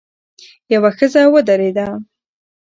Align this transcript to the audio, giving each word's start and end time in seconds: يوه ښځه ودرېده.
يوه 0.73 0.89
ښځه 0.97 1.23
ودرېده. 1.33 1.87